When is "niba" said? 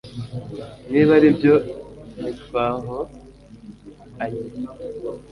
0.91-1.11